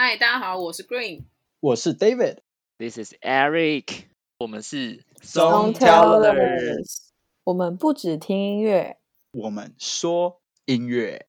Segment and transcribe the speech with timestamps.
[0.00, 1.24] 嗨，大家好，我是 Green，
[1.58, 4.04] 我是 David，This is Eric，
[4.38, 7.08] 我们是 Songtellers，
[7.42, 8.98] 我们不只听音乐，
[9.32, 11.26] 我们说音乐。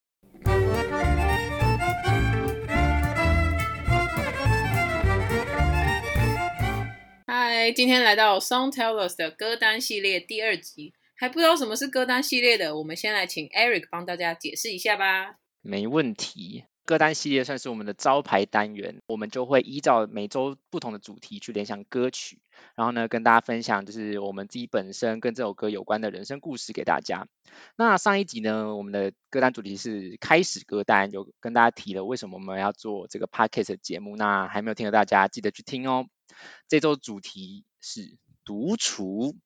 [7.26, 15.40] 嗨，今天来到 Songtellers 的歌单系列第二集，还不知道什么是歌单系列的，我们先来请 Eric 帮大家解释一下吧。
[15.60, 16.66] 没问题。
[16.84, 22.40] 歌单系列算是我们的招牌单元，我们就会依照每周不同的主题去联想歌曲，
[22.74, 27.28] 然后呢，跟大家分享就是我们自己本身跟这首歌有关的人生故事给大家。
[27.76, 36.06] 那上一集呢，我们的歌单主题是开始歌单，有跟大家提了为什么我们要做这个 podcast 节目，那还没有听的大家记得去听哦。
[36.68, 39.36] 这周主题是独处。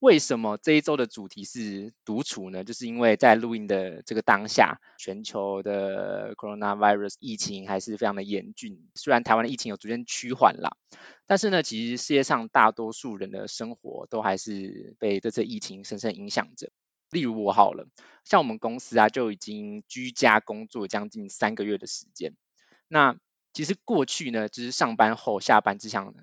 [0.00, 2.64] 为什么这一周的主题是独处呢？
[2.64, 8.88] 就是因为在录音的这个当下，全球的 coronavirus 疫情还是非常的严峻。
[8.94, 10.78] 虽然台湾的疫情有逐渐趋缓了，
[11.26, 16.72] 但是呢，其实世界上大多数人的生活都还是被这次疫情深深影响着。
[17.10, 17.86] 例如我好了，
[18.24, 22.32] 像我们公司啊，就已经居家工作将近三个月的时间。
[22.88, 23.18] 那
[23.52, 26.14] 其实过去呢，就是上班后下班只想。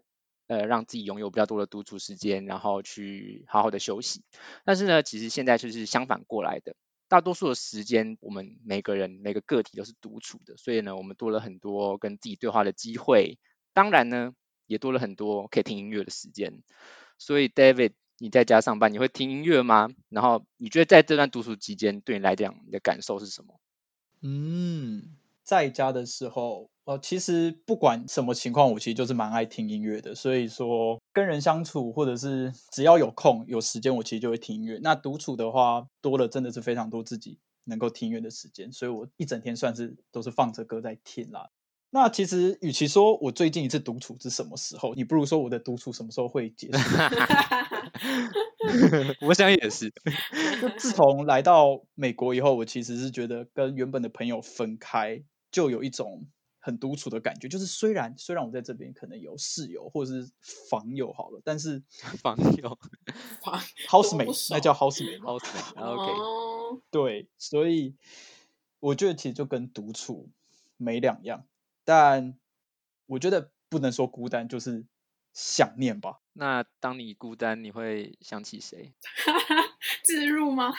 [0.48, 4.24] 呃，让自己拥有比较多的独处时间，然后去好好的休息。
[4.66, 6.76] 但是呢，其实现在就是相反过来的，
[7.08, 13.40] 大多数的时间，我们每个人每个个体都是独处的，所以呢，我们多了很多跟自己对话的机会。
[13.74, 14.34] 当然呢，
[14.66, 16.64] 也多了很多可以听音乐的时间。
[17.18, 19.90] 所以，David，你在家上班，你会听音乐吗？
[20.10, 23.60] 然后，你觉得在这段独处期间，对你来讲，你的感受是什么？
[24.22, 25.16] 嗯，
[25.48, 26.70] 在家的时候。
[26.88, 30.16] 哦，其实不管什么情况，我其实就是蛮爱听音乐的。
[30.16, 34.80] 所以说，跟人相处，或者是只要有空有时间，我其实就会听音乐。
[34.82, 38.72] 那独处的话，多了真的是非常多自己能够听音乐的时间。
[38.72, 41.50] 所以我一整天算是都是放着歌在听啦。
[41.90, 46.80] 那其实，与其说我最近一次独处是什么时候，你不如说我的独处什么时候会结束。
[49.28, 49.94] 我想也是。
[50.62, 55.22] 就自从来到美国以后，我其实是觉得跟原本的朋友分开，
[55.52, 56.28] 就有一种。
[56.60, 60.30] 很独处的感觉，就是虽然虽然我在这边可能有室友或者是
[60.70, 61.82] 房友好了，但是
[62.22, 62.78] 房友
[63.42, 67.96] 房 housemate 那叫 housemate housemate，OK，对，所以
[68.82, 70.30] 我觉得其实就跟独处
[70.76, 71.48] 没两样，
[71.86, 72.38] 但
[73.06, 74.86] 我觉得不能说孤单，就是
[75.34, 76.20] 想念吧。
[76.34, 78.94] 那当你孤单，你会想起谁？
[80.04, 80.74] 自入吗？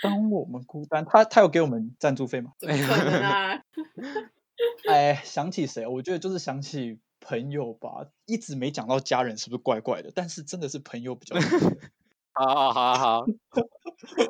[0.00, 2.52] 当我们孤单，他他有给我们赞助费吗？
[2.58, 3.62] 怎么可能啊？
[4.88, 5.86] 哎，想起谁？
[5.86, 8.06] 我觉得就是想起朋友吧。
[8.26, 10.12] 一直没讲到家人，是不是怪怪的？
[10.14, 11.42] 但是真的是朋友比较多。
[12.32, 13.26] 好好好好，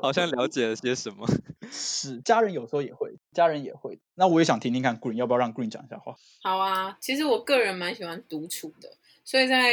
[0.01, 1.27] 好像了解了些什么。
[1.71, 3.99] 是家人有时候也会，家人也会。
[4.15, 6.17] 那我也想听听看，Green 要不要让 Green 讲一下话？
[6.43, 9.73] 好啊，其实我个人蛮喜欢独处的，所以在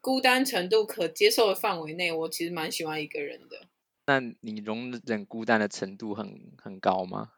[0.00, 3.65] 孤单程度可接受的范围内，我其实蛮喜欢一个人的。
[4.06, 7.32] 那你容忍孤单的程度很很高吗？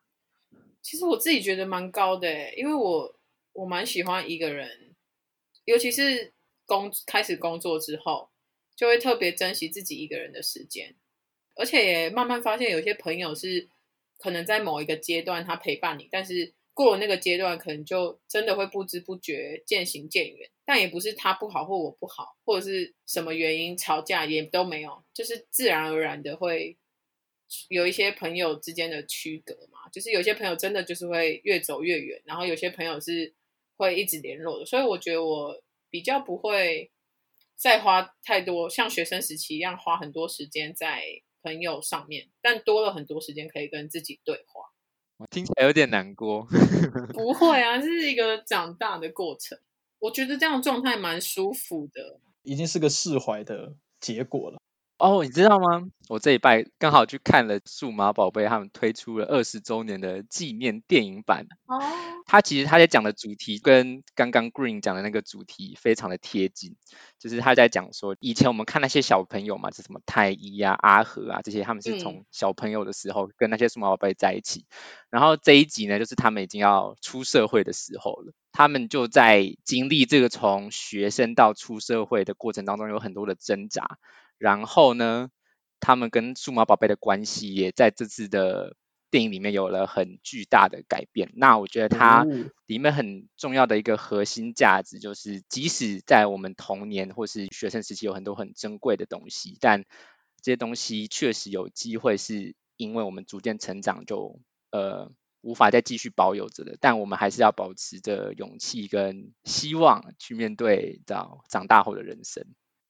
[0.83, 3.19] 其实我自己觉得蛮高的，因为我
[3.53, 4.95] 我蛮喜欢一个人，
[5.65, 6.33] 尤其是
[6.67, 8.31] 工开始工作之后，
[8.77, 10.95] 就会特别珍惜自己一个人的时间，
[11.57, 13.69] 而且也慢慢发现有些朋友是
[14.19, 16.55] 可能在某一个阶段他陪伴你，但是。
[16.79, 20.49] 过了那个阶段，可能就真的会不知不觉渐行渐远。
[20.65, 26.79] 但也不是他不好或我不好，或者是什么原因吵架也都没有，就是自然而然的会
[27.69, 29.89] 有一些朋友之间的区隔嘛。
[29.91, 33.35] 就是有些朋友真的就是会越走越远，然后有些朋友是
[33.77, 34.65] 会一直联络的。
[34.65, 35.61] 所以我觉得我
[35.91, 36.93] 比较不会
[37.57, 41.03] 再花太多像学生时期一样花很多时间在
[41.43, 44.63] 朋友上面，但多了很多时间可以跟自己对话。
[45.29, 46.47] 我听起来有点难过。
[47.13, 49.59] 不会啊，这是一个长大的过程。
[49.99, 54.59] 我觉得这样状态蛮舒服的，已经是个释怀的结果了。
[54.99, 55.89] 哦，你知道吗？
[56.09, 61.47] 我这一拜刚好去看了《数码宝贝》，他们推出了二十周年的纪念电影版。
[61.67, 61.79] 哦，
[62.27, 66.75] 他其实他在讲的主题跟刚刚 Green 讲的那个主题非常的贴近，
[67.21, 74.67] 就是他在讲说，以前我们看那些小朋友嘛，就什么太一啊、阿和啊这些，他们是从小朋友的时候跟那些数码宝贝在一起。
[74.69, 74.75] 嗯。
[75.11, 83.99] 然后这一集呢，就是他们已经要出社会的时候了，他们就在经历这个从学生到出社会的过程当中，有很多的挣扎。
[84.39, 85.31] 然后呢，
[85.81, 88.77] 他们跟数码宝贝的关系也在这次的
[89.11, 91.31] 电影里面有了很巨大的改变。
[91.35, 92.25] 那我觉得它
[92.67, 99.85] 里面很重要的一个核心价值就是，即使在我们童年或是学生时期有很多很珍贵的东西，但
[100.43, 105.11] 这些东西确实有机会是因为我们逐渐成长就呃
[105.41, 112.45] 无法再继续保有着的，但我们还是要保持着勇气跟希望去面对到长大后的人生。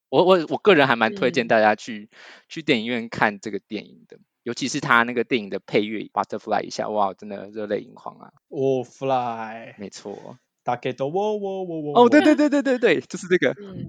[0.09, 2.17] 我我我个人还蛮推荐大家去、嗯、
[2.47, 8.33] 去电影院看这个电影的，尤其是他那个电影的配乐《Butterfly》一下，哇，真的热泪盈眶啊！
[8.49, 13.51] 哦，Fly，没错，大概都喔喔喔喔，哦，对对对对对对，就是这个。
[13.61, 13.87] 嗯，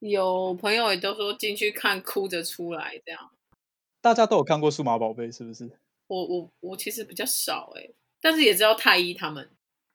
[0.00, 3.30] 有朋友也都说进去看哭着出来这样。
[4.00, 5.70] 大家都有看过《数码宝贝》是不是？
[6.06, 9.50] 我我我其实比较少哎、欸，但是也知道太一他们。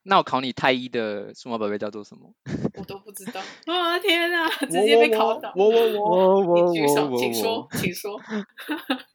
[0.07, 2.31] 那我考你，太一的数码宝贝叫做什么？
[2.77, 3.41] 我都不知道。
[3.65, 5.51] 啊天哪， 直接被考倒！
[5.55, 8.21] 我我我我我举手，请说，请说。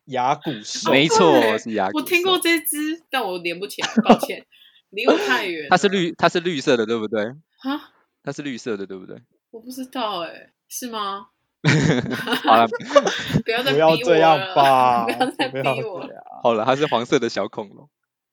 [0.07, 1.99] 亚古兽，没错，是亚古。
[1.99, 4.45] 我听过这只，但我连不起来，抱歉，
[4.91, 5.69] 离我太远。
[5.71, 7.23] 它是绿，它是绿色的，对不对？
[7.25, 7.93] 啊？
[8.25, 9.23] 它是绿色的，对不对？
[9.53, 11.29] 我不知道，哎，是吗？
[12.43, 12.67] 好了，
[13.45, 15.05] 不要再不要这样吧！
[15.05, 16.25] 不要再逼我了。
[16.43, 17.89] 好了，它是黄色的小恐龙。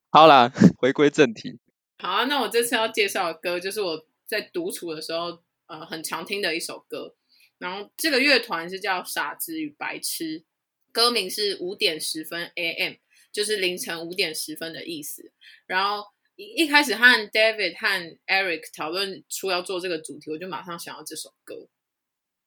[0.09, 1.59] 好了，回归正题。
[1.99, 7.15] 好啊，那我这次要介绍的歌就是我在独处的时候，呃，很常听的一首歌。
[7.57, 10.43] 然后这个乐团是叫傻子与白痴，
[10.91, 12.97] 歌名是五点十分 AM，
[13.31, 15.31] 就是凌晨五点十分的意思。
[15.65, 16.05] 然后
[16.35, 21.67] 一一开始和 David 和 Eric 讨论出要做这个主题，我就马上想要这首歌。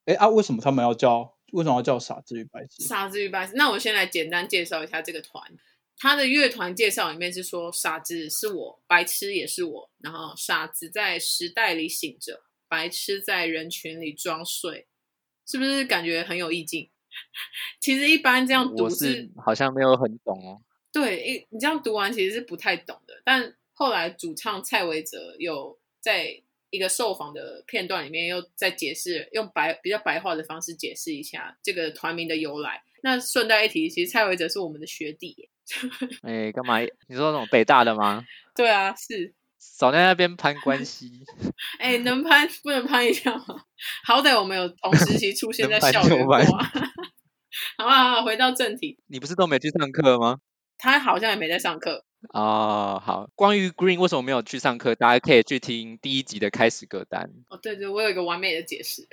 [0.04, 1.36] 哎啊，为什么他们要叫？
[1.52, 2.84] 为什么要叫傻子与白痴？
[2.84, 3.54] 傻子与白痴。
[3.56, 5.44] 那我先来简单介绍一下这个团。
[6.02, 9.90] 他的乐团介绍里面是说，傻子是我，白痴也是我。
[9.98, 14.86] 然后傻子在时代里醒着，白痴在人群里装睡，
[15.46, 16.88] 是不是感觉很有意境？
[17.80, 20.62] 其实一般这样读是，是好像没有很懂哦。
[20.90, 23.20] 对，你这样读完其实是不太懂的。
[23.22, 32.82] 但后来主唱蔡维泽有在一个受访的片段里面又在解释，用白比较白话的方式解释一下这个团名的由来。
[33.02, 35.49] 那顺带一提，其实蔡维泽是我们的学弟。
[36.22, 36.80] 哎，干嘛？
[37.08, 38.24] 你说那种北大的吗？
[38.54, 39.34] 对啊，是。
[39.58, 41.10] 少在那边攀关系。
[41.78, 43.62] 哎，能攀不能攀一下吗？
[44.04, 46.38] 好歹我们有同时期出现在校园过。
[47.76, 48.98] 好啊，好，回到正题。
[49.06, 50.38] 你不是都没去上课吗？
[50.78, 52.06] 他好像也没在上课。
[52.32, 53.28] 哦，好。
[53.34, 57.30] 关于 Green 为什么没有去上课，大家可以去听第一集的开始歌单。
[57.50, 59.06] 哦，对对，我有一个完美的解释。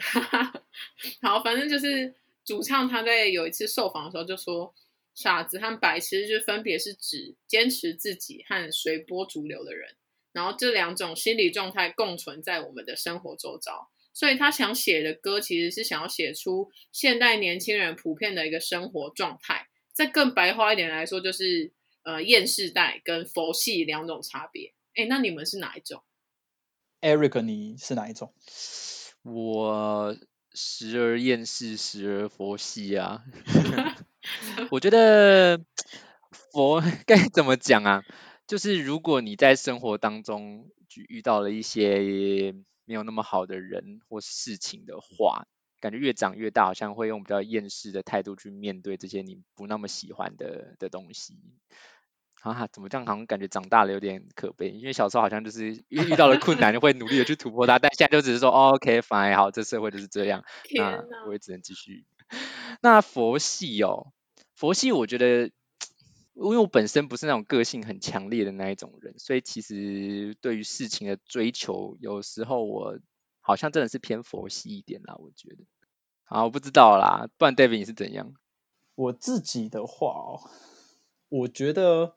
[1.21, 2.15] 好，反正就是
[2.45, 4.73] 主唱他在有一次受访的时候就说。
[5.17, 9.95] 傻子和白痴就分别是指坚持自己和随波逐流的人，
[10.31, 19.67] 然后这两种心理状态共存在我们的生活周遭，所以他想写的歌其实是想要写出现代年轻人普遍的一个生活状态。
[19.91, 21.71] 再更白话一点来说，就是
[22.03, 24.75] 呃厌世代跟佛系两种差别。
[24.93, 26.03] 哎，那你们是哪一种
[27.01, 28.35] ？Eric，你是哪一种？
[29.23, 30.15] 我
[30.53, 33.23] 时而厌世，时而佛系啊。
[34.71, 35.59] 我觉得
[36.51, 38.03] 佛 该怎么讲啊？
[38.47, 40.69] 就是如果你在生活当中
[41.09, 42.53] 遇到了一些
[42.85, 45.45] 没有那么好的人或事情的话，
[45.81, 51.35] 感觉越长越大，好像会用比较厌世的态度去面对这些你不那么喜欢的的东西。
[52.41, 53.05] 啊，怎么这样？
[53.05, 60.45] 好像感觉长大了有点可悲，因为小时候好像就是遇 遇到了困难就会努力的去突破它，但现在就只是说，哦，OK fine，好，这社会就是这样，
[60.75, 62.05] 那我也只能继续。
[62.81, 64.13] 那佛系哦。
[64.57, 65.51] 佛系，我觉得，
[66.33, 72.97] 因为我本身不是那种个性很强烈的那一种人，所以其实对于事情的追求，有时候我
[73.39, 75.15] 好像真的是偏佛系一点啦。
[75.19, 75.57] 我觉得，
[76.23, 78.33] 啊，我不知道啦，不然 David 你是怎样？
[78.95, 80.49] 我自己的话哦，
[81.29, 82.15] 我觉得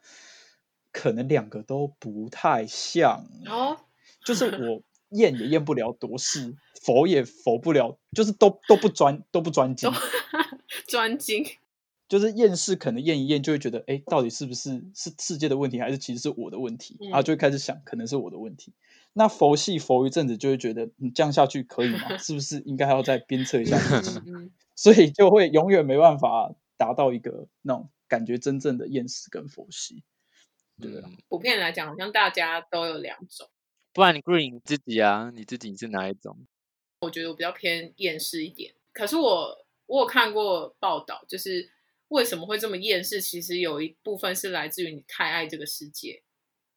[0.93, 3.77] 可能两个都不太像哦，
[4.25, 9.93] 就是我验也验不了多事，佛也佛不了，就是都都不专都不专精，
[10.89, 11.45] 专精。
[12.11, 16.97] 就是厌世，可能厌一厌就会觉得，哎，到底是不是是世界的问题，还是其实是我的问题？
[17.03, 18.73] 然后就会开始想，可能是我的问题。
[18.73, 22.19] 嗯、那佛系佛一阵子，就会觉得，你这样下去可以吗？
[22.19, 24.21] 是不是应该还要再鞭策一下自己？
[24.75, 30.03] 所以就会永远没办法达到一个那种感觉真正的厌世跟佛系。
[30.81, 33.49] 对啊，普遍来讲，好像大家都有两种。
[33.93, 36.37] 不然你 Green 自己啊，你自己是哪一种？
[37.03, 38.75] 我觉得我比较偏厌世一点。
[38.93, 41.71] 可是我我有看过报道，就是。
[42.11, 43.21] 为什么会这么厌世？
[43.21, 46.23] 其实有一部分是来自于你太爱这个世界，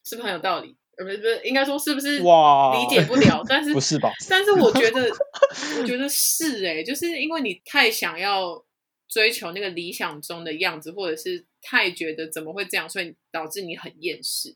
[0.05, 0.75] 是不是很有道理？
[0.95, 2.21] 呃，不是，不是，应该说是不是？
[2.21, 3.43] 哇，理解不了。
[3.49, 4.11] 但是不是吧？
[4.29, 5.09] 但是我觉得，
[5.81, 8.63] 我觉得是哎、欸，就是因为你太想要
[9.09, 14.55] 追求那个理想中的样子，或者是太觉得怎么会这样，所以导致你很厌世。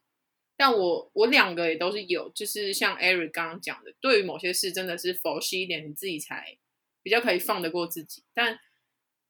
[0.55, 6.55] 但我我两个也都是有，就是像 Eric 刚刚讲的，对于某些事真的是佛系一点，你自己才
[7.01, 8.59] 比较可以放得过自己，但。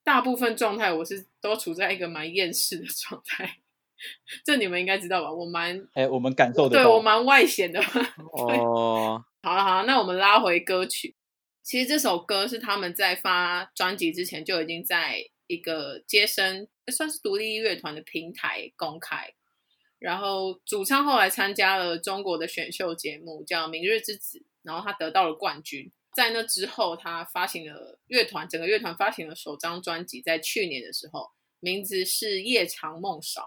[0.07, 3.57] 大部分状态我是都处在一个蛮厌世的状态。
[4.45, 5.29] 这你们应该知道吧？
[5.29, 7.77] 我蛮哎、欸，我们感受得到，对我蛮外显的。
[8.31, 11.13] 哦，好了好了，那我们拉回歌曲。
[11.61, 19.33] 其实这首歌是他们在发专辑之前就已经在一个接生算是独立乐团的平台公开。
[19.99, 25.91] 然后主唱后来参加了中国的选秀节目，叫《明日之子》，然后他得到了冠军。
[26.17, 33.41] 在那之后，他发行了乐团整个乐团发行了首张专辑，在去年的时候，名字是《夜长梦少》，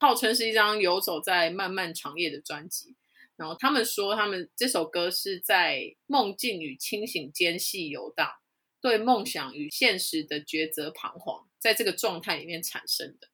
[0.00, 2.96] 号称是一张游走在漫漫长夜的专辑。
[3.36, 8.28] 然后他们说，他们这首歌是在梦境与清醒间隙游荡，
[8.80, 13.28] 对梦想与现实的抉择彷徨，在这个状态里面产生的。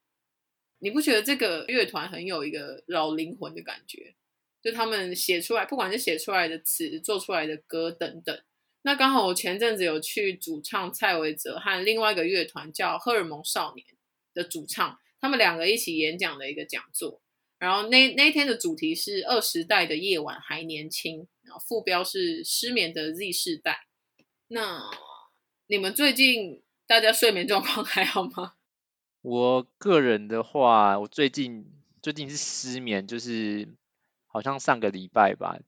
[0.80, 4.16] 你不觉得这个乐团很有一个老灵魂的感觉？
[4.60, 8.38] 就他们写出来，不管是写出来的词、做出来的歌等等。
[8.86, 13.84] 那刚好我前阵子有去主唱蔡维泽和另外一个乐团叫荷尔蒙少年
[14.32, 17.20] 的主唱，他们两个一起演讲的一个讲座。
[17.58, 23.88] 然后那那天的主题是二十代的夜晚还年轻，然后副标是失眠的 Z 世代。
[24.46, 24.80] 那
[25.66, 28.52] 你们最近大家睡眠状况还好吗？
[29.20, 31.66] 我个人的话，我最近
[32.00, 33.66] 最近是失眠，就是
[34.28, 35.58] 好像上个礼拜吧，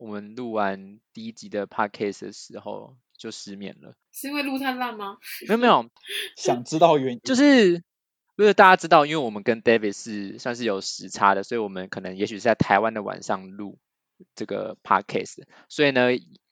[0.00, 3.94] 我们录完第一集的 podcast 的时候就失眠了。
[4.10, 5.18] 是因为录太烂吗？
[5.46, 5.90] 没 有没有，
[6.38, 13.78] 想知道原因，就是因为大家知道，因为我们跟 David 是算是有时差的，所以我们可能也许是在台湾的晚上录
[14.34, 16.08] 这个 podcast，所以呢。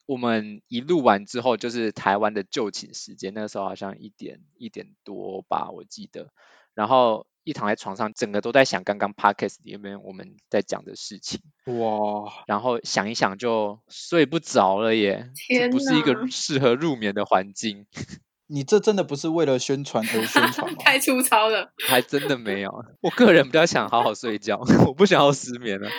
[0.08, 6.32] 我们一录完之后，就是台湾的就寝时间，那个时候好像一点一点多吧，我记得。
[6.72, 11.40] 然后一躺在床上，整个都在想刚刚 podcast 里面我们在讲的事情。
[11.66, 12.44] 哇！
[12.46, 17.86] 然后想一想就睡不着了耶，天哪，这不是一个适合入眠的环境。
[18.50, 20.76] 你这真的不是为了宣传而宣传吗？
[20.80, 22.72] 太粗糙了，还真的没有。
[23.02, 25.90] 我个人比较想好好睡觉， 我不想要失眠了。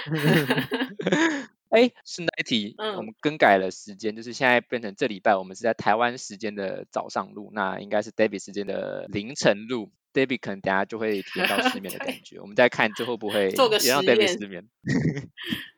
[1.69, 9.91] 哎，顺带一提，嗯，我们更改了时间，就是现在变成这礼拜，我们是在台湾时间的早上录，那应该是 David 时间的凌晨录。
[10.11, 14.67] David 可能等下就会体验到失眠的感 觉，我们再看最后不会做个也让 David 失眠。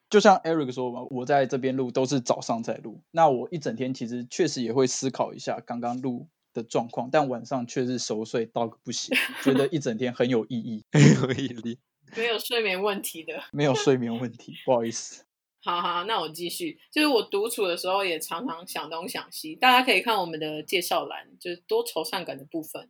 [0.09, 11.79] 就像 Eric 说嘛，我在这边录都是早上在录，那我一整天其实确实也会思考一下刚刚录的状况，但晚上却是熟睡到个不行，觉得一整天很有意义， 很有意义，
[12.15, 15.25] 没有睡眠问题的，没有睡眠问题，不好意思。
[15.63, 16.79] 好好，那我继续。
[16.91, 19.55] 就是我独处的时候，也常常想东想西。
[19.55, 22.89] 大家可以看我们的介绍栏，就是多愁善感的部分。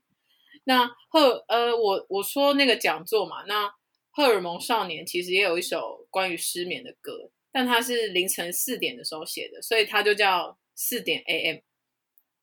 [0.64, 3.70] 那荷呃，我我说那个讲座嘛，那
[4.12, 11.60] 荷尔蒙少年其实也有一首关于失眠的歌，但他是凌晨四点的时候写的，所以他就叫四点 AM，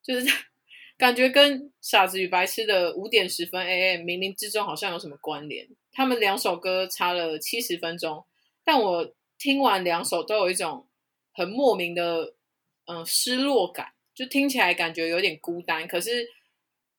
[0.02, 0.26] 就是
[0.98, 5.66] 感觉跟傻子与白痴的五点十分 AM 冥冥之中好像有什么关联。
[5.90, 8.26] 他们两首歌差了七十分钟，
[8.62, 9.14] 但我。
[9.38, 10.88] 听完两首都有一种
[11.32, 12.34] 很莫名的
[12.86, 15.86] 嗯失落感，就听起来感觉有点孤单。
[15.86, 16.28] 可是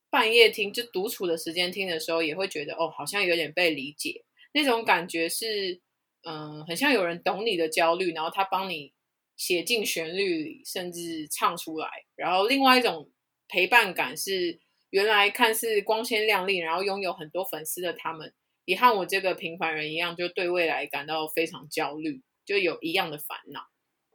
[0.09, 4.23] 半夜听就独处的时间听的时候，也会觉得哦，好像有点被理解。
[4.53, 5.81] 那种感觉是
[6.23, 8.93] 嗯，很像有人懂你的焦虑，然后他帮你
[9.37, 11.87] 写进旋律里，甚至唱出来。
[12.15, 13.11] 然后另外一种
[13.47, 18.33] 陪伴感是，原来看似光鲜亮丽，然后拥有很多粉丝的他们，
[18.65, 22.21] 也和我这个平凡人一样，就对未来感到非常焦虑。
[22.49, 23.69] 就有一样的烦恼。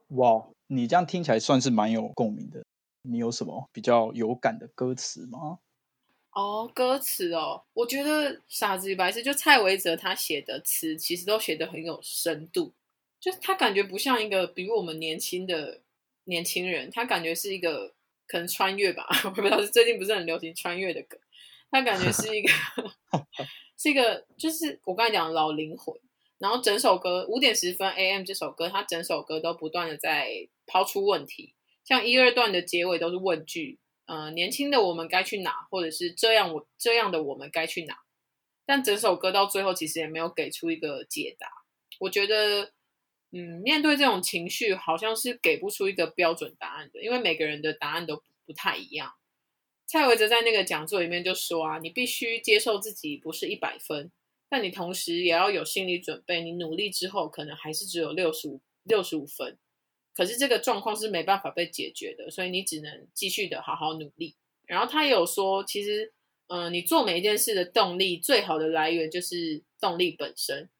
[0.09, 2.65] 哇，你这样听起来算是蛮有共鸣的。
[3.03, 5.61] 你有什么比较有感的歌词吗？
[6.33, 12.75] 哦，歌词哦，我觉得《傻子与白痴》就蔡维泽他写的词，其实都写得很有深度。
[13.21, 15.81] 就是他感觉不像一个比我们年轻的
[16.25, 17.95] 年轻人，他感觉是一个
[18.27, 19.07] 可能穿越吧。
[19.27, 21.17] 我不知道是最近不是很流行穿越的歌，
[21.71, 22.51] 他感觉是一个
[23.79, 25.95] 是一个，就是我刚才讲的老灵魂。
[26.45, 31.55] 然后整首歌五点十分 AM 这首歌，它整首歌都不断的在抛出问题，
[31.87, 37.97] 像一二段的结尾都是问句，呃，年轻的我们该去哪，或者是这样我这样的我们该去哪？
[38.67, 41.49] 但整首歌到最后其实也没有给出一个解答。
[41.99, 42.73] 我觉得，
[43.33, 49.15] 嗯，面对这种情绪，好像是给不出一个标准答案的，因为每个人的答案都不太一样。
[49.87, 54.13] 蔡维泽在那个讲座里面就说啊，你必须接受自己不是一百分。
[54.55, 59.59] 但你同时也要有心理准备，你努力之后可能还是只有六十五六十五分，
[60.15, 64.37] 可是这个状况是没办法被解决的，所以你只能继续的好好努力。
[64.65, 66.13] 然后他也有说，其实，
[66.47, 70.71] 嗯、你做每一件事的动力最好的来源就是动力本身。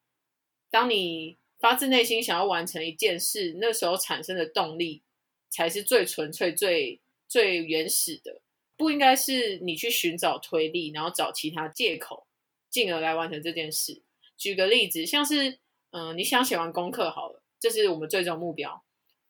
[0.71, 5.03] 当你发自内心想要完成一件事，那时候产生的动力
[5.51, 8.41] 才是最纯粹、最最原始的，
[8.77, 12.29] 不应该是你去寻找推力，然后找其他借口。
[12.75, 14.03] 进而来完成这件事。
[14.37, 15.61] 举个例子，像是
[15.93, 18.83] 嗯、你想写完功课好了，这是我们最终目标，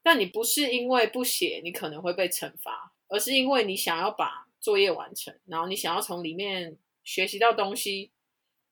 [0.03, 8.13] 但你不是因为不写你可能会被惩罚，而是因为你想要把作业完成，然后你想要从里面学习到东西，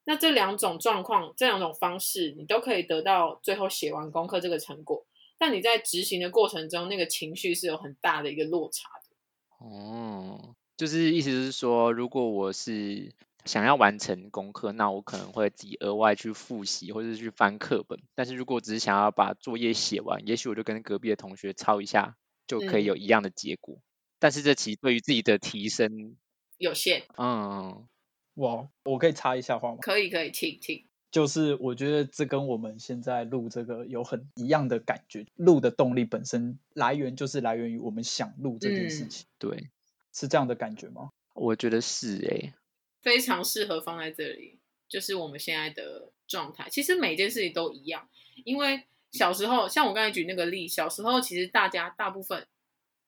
[0.05, 5.05] 那这两种状况，这两种方式，你都可以得到最后写完功课这个成果。
[5.38, 9.67] 但你在执行的过程中，那个情绪是有很大的一个落差的。
[9.67, 13.12] 哦，就是意思是说，如果我是
[13.45, 18.01] 想要完成功课，那我可能会自己额外去复习或者是去翻课本。
[18.15, 23.77] 但是如果只是想要把作业写完，也许我就跟隔壁的同学抄一下，就可以有一样的结果。
[23.77, 23.83] 嗯
[24.23, 26.15] 但是这其实对于自己的提升
[26.57, 27.03] 有限。
[27.19, 27.89] 嗯，
[28.35, 29.79] 哇，我可以插一下话吗？
[29.81, 30.87] 可以，可以，请请。
[31.11, 39.27] 就是我觉得这跟我们现在录这个有很一样的感觉，录的动力本身来源就是来源于我们想录这件事情。
[39.27, 39.71] 嗯、对，
[40.13, 41.11] 是这样的感觉吗？
[41.35, 42.55] 我觉得是诶、欸，
[43.02, 46.68] 非常适合放在这里，就是我们现在的状态。
[46.71, 48.09] 其实每件事情都一样，
[48.44, 52.47] 因为小时候，像我刚才举那个例，小时候其实大家大部分。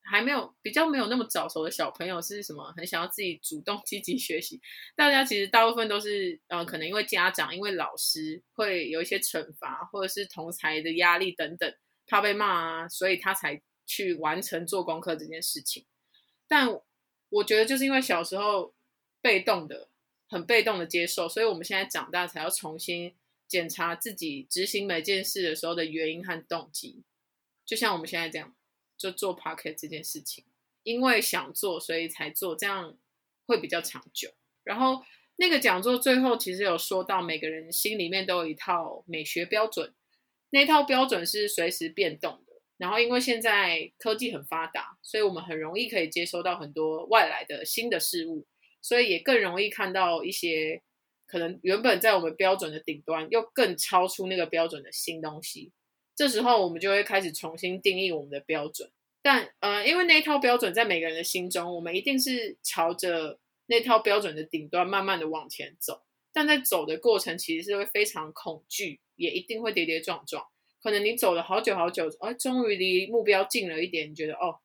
[0.07, 2.71] 还没有比较没有那么早熟的小朋友是什么？
[2.77, 4.61] 很想要自己主动 积极学习。
[4.95, 11.75] 大家其实大部分都是呃，可能因为家长、因为老师会有一些惩罚，或者是同才的压力等等，
[12.07, 15.87] 怕被骂啊，所以他才去完成做功课这件事情。
[16.47, 16.69] 但
[17.31, 18.74] 我觉得就是因为小时候
[19.25, 19.89] 被动的、
[20.29, 23.15] 很被动的接受，所以我们现在长大才要重新
[23.49, 27.03] 检查自己执行每件事的时候的原因和动机。
[27.65, 28.55] 就像我们现在这样。
[28.97, 30.45] 就做 pocket 这件事情，
[30.85, 32.97] 因为想做，所以才做，这样
[33.45, 34.31] 会比较长久。
[34.63, 35.05] 然后
[35.37, 39.93] 那个讲座最后其实有说到，每个人心里面都有一套美学标准，
[40.51, 42.53] 那套标准是随时变动的。
[42.79, 48.47] 然后因为现在科技很发达，所以我们很容易可以接收到很多外来的新的事物，
[48.85, 50.83] 所以也更容易看到一些
[51.27, 55.73] 可能原本在我们标准的顶端，又更超出那个标准的新东西。
[56.15, 58.91] 这时候我们就会开始重新定义我们的标准，
[59.23, 70.47] 但呃，因为那一套标准在每个人的心中，我们一定是朝着那套标准的顶端慢慢的往前走，但在走的过程其实是会非常恐惧，也一定会跌跌撞撞。
[70.83, 74.61] 可能你走了好久好久，哎，终于离目标近了一点，你觉得哦，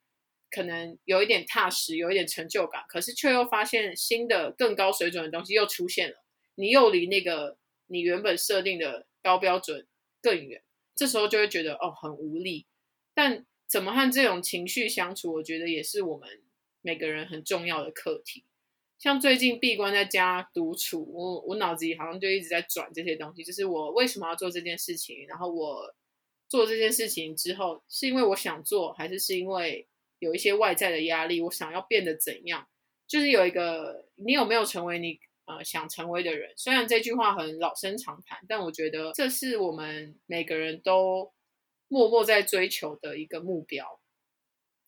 [0.49, 6.15] 可能有一点踏实，有一点成就感，可是却又发现新的更高水准的东西又出现了，
[6.55, 7.57] 你又离那个
[7.88, 9.88] 你原本设定的高标准
[10.21, 10.63] 更远。
[10.95, 12.67] 这时候就会觉得哦，很无力，
[13.13, 16.27] 但怎么和这种情绪相处，我觉得也是我们
[16.81, 18.43] 每个人很重要的课题。
[18.97, 25.95] 像最近闭关在家独处，我我脑子里好像就一直在转这些东西，就是我为什么要做这件事情，然后我
[26.49, 29.88] 做这件事情之后，是因为我想做，还是是因为
[30.19, 32.67] 有一些外在的压力，我想要变得怎样？
[33.08, 35.19] 就是有一个，你有没有成为你？
[35.49, 41.34] 呃，想成为的人，虽然这句话很老生常谈，但我觉得这是我们每个人都
[41.88, 43.99] 默默在追求的一个目标。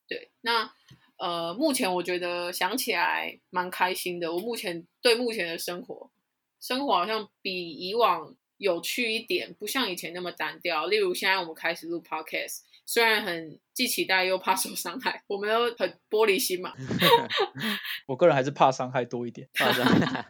[0.08, 0.72] 对，那
[1.18, 4.36] 呃，目前我觉得想起来蛮开心的。
[4.36, 6.12] 我目前对目前的生活，
[6.60, 10.86] 生活好像比以往有趣一点，不像以前那么单调。
[10.86, 12.60] 例如现在我们开始录 Podcast，
[12.92, 16.74] 虽然很既期待又怕受伤害，我们都很玻璃心嘛。
[18.06, 19.48] 我个人还是怕伤害多一点。
[19.54, 20.30] 怕伤害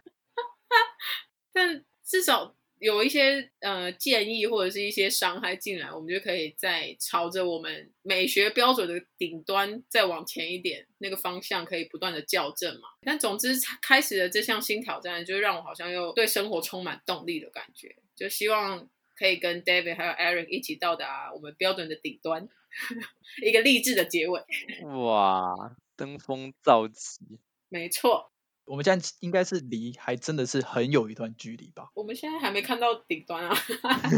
[1.52, 12.90] 但至少有一些呃建议或者是一些伤害进来，我们就可以再朝着我们美学标准的顶端再往前一点，那个方向可以不断的校正嘛。
[13.02, 17.96] 但总之开始的这项新挑战，就让我好像又对生活充满动力的感觉。
[18.16, 22.48] 就希望可以跟 David 还有 Eric 一起到达我们标准的顶端，
[23.44, 24.42] 一个励志的结尾。
[24.84, 28.32] 哇，登峰造极，没错。
[28.66, 31.90] 我们现在应该是离还真的是很有一段距离吧？
[31.94, 33.54] 我们现在还没看到顶端啊，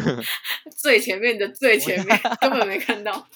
[0.78, 3.28] 最前面的最前面 根本没看到，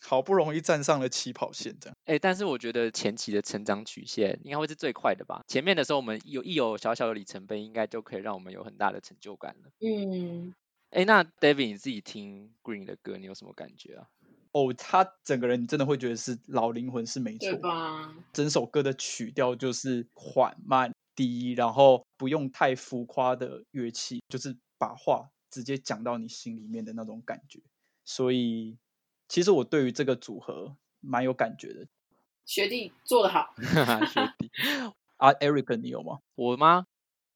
[0.00, 1.96] 好不容易站上了起跑线，这样。
[2.04, 5.42] 哎、欸，但是我觉得前期的成长曲线应该会是最快的吧？
[5.46, 9.70] 前面的时候我们有一有小小的里程碑，应该就可以让我们有很大的成就感了。
[9.80, 10.54] 嗯，
[10.90, 14.08] 哎、欸，那 David 你自己听 Green 的歌，你有什么感觉啊？
[14.52, 18.14] 哦，他整个人你真的会觉得是老灵魂是没错，对吧？
[18.32, 27.60] 整首歌的曲调就是缓慢低，然后不用太浮夸的乐器，就是把话直接讲到你心里面的那种感觉。
[28.06, 28.78] 所以，
[29.28, 31.86] 其实我对于这个组合蛮有感觉的。
[32.46, 33.52] 学弟做得好，
[34.06, 34.50] 学弟
[35.18, 36.20] 啊，Eric 你有吗？
[36.36, 36.86] 我吗？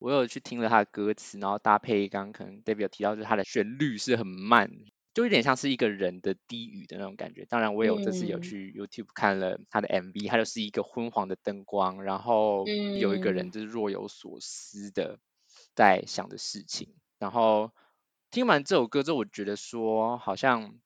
[0.01, 4.73] 我有去听了他的歌词，然后搭配刚刚可能 David 有提到，就是他的旋律是很慢。
[5.13, 7.45] 就有点像是一个人的低语的那种感觉。
[7.45, 15.19] 当然，我有这次有去 YouTube 看了他的 MV，它就是一个昏黄的灯光，然后有一个人就是若有所思的
[15.75, 16.95] 在想的事情。
[17.19, 17.73] 然后
[18.31, 20.79] 听完这首歌之后，我觉得说好像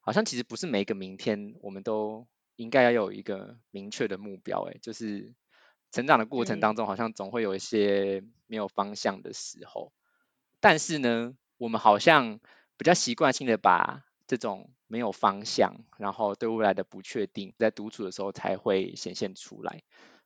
[0.00, 2.26] 好像其实不是每一个明天我们都
[2.56, 5.34] 应该要有一个明确的目标，哎，就是
[5.90, 9.92] 成长的过程当中，好像总会有一些没有方向的时候。
[10.60, 12.40] 但是呢，我们好像
[12.76, 19.82] 比较习惯性的把这种没有方向，然后对未来的不确定，在独处的时候才会显现出来。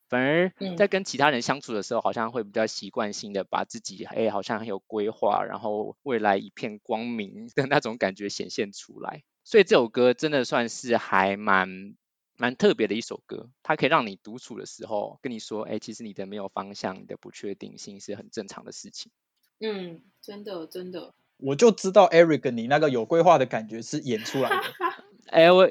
[0.09, 9.23] 反而在跟其他人相处的时候，好像会比较习惯性的把自己，哎，好像很有规划，然后未来一片光明的那种感觉显现出来。
[9.45, 11.95] 所以这首歌真的算是还蛮
[12.43, 19.13] 蛮特别的一首歌，它可以让你独处的时候跟你说，哎，其实你的没有方向，你的不确定性是很正常的事情。
[19.61, 24.57] 嗯，真的真的，我就知道 Eric 你那个有规划的感觉是演出来的。
[25.31, 25.71] 哎，我。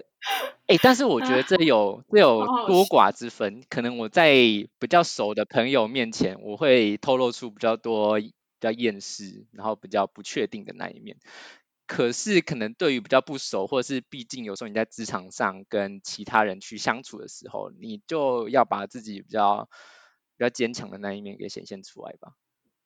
[0.67, 4.33] 哎，但是我觉得这有 这有多寡之分，可能我在
[4.79, 11.17] 比较熟的朋友面前，我会透露出比较多比较厌世，然后比较不确定的那一面。
[11.91, 19.67] 可是可能对于比较不熟，或者是毕竟有时候你在职场上跟其他人去相处的时候，你就要把自己比较
[20.37, 22.31] 比较坚强的那一面给显现出来吧。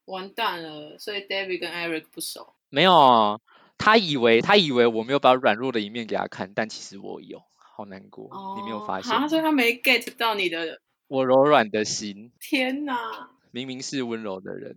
[0.06, 2.56] 完蛋了，所以 David 跟 Eric 不熟。
[2.70, 3.40] 没有，
[3.78, 7.44] 他以为他以为我没有把软弱的一面给他看，但其实我有。
[7.78, 9.16] 好难过，哦、你没有发现？
[9.16, 12.32] 他说他没 get 到你的我柔软的心。
[12.40, 14.76] 天哪，明明是温柔的人。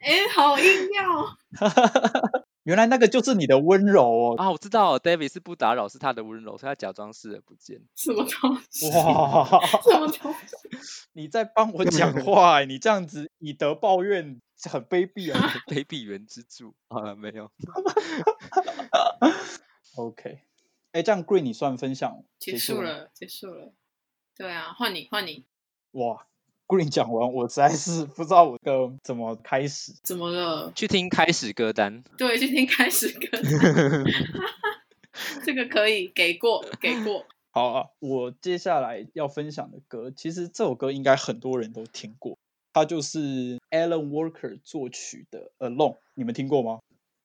[0.00, 1.36] 哎、欸，好硬要。
[2.64, 4.34] 原来那个就是你的温柔哦。
[4.36, 7.80] 啊，我知道，David 是不打扰，是他的温柔，所以他假装视而不见。
[7.96, 8.88] 什么东西？
[8.90, 9.44] 哇，
[9.82, 10.78] 什么东西？
[11.12, 12.66] 你在帮我讲话、欸？
[12.66, 15.54] 你这样子以德报怨，很卑鄙啊！
[15.66, 17.50] 卑鄙原之助啊，没有。
[19.96, 20.40] OK。
[20.92, 23.72] 哎，这样 Green 你算分享结束了，结束了。
[24.36, 25.46] 对啊，换你，换你。
[25.92, 26.26] 哇
[26.72, 29.92] ，Green 讲完，我实在是 不知道我的怎么开始。
[30.02, 30.72] 怎么了？
[30.74, 32.02] 去听开始歌单。
[32.16, 33.42] 对，去听开始歌单。
[35.44, 37.26] 这个可以给过，给过。
[37.50, 42.38] 好啊，我接下来要分享的歌，其实这首歌应该很多人都听过，
[42.72, 46.80] 它就是 Alan Walker 作曲的《Alone》，你们听过吗？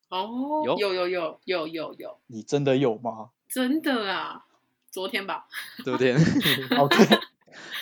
[0.09, 2.17] 哦，有有有有有有有。
[2.27, 3.29] 你真的有吗？
[3.47, 4.45] 真的啊，
[4.91, 5.47] 昨天吧，
[5.85, 6.17] 昨天，
[6.77, 6.97] OK，